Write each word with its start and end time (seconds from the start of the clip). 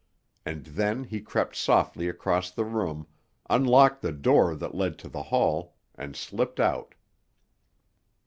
And 0.47 0.65
then 0.65 1.03
he 1.03 1.21
crept 1.21 1.55
softly 1.55 2.09
across 2.09 2.49
the 2.49 2.65
room, 2.65 3.05
unlocked 3.51 4.01
the 4.01 4.11
door 4.11 4.55
that 4.55 4.73
led 4.73 4.97
to 4.97 5.09
the 5.09 5.21
hall, 5.21 5.75
and 5.93 6.15
slipped 6.15 6.59
out. 6.59 6.95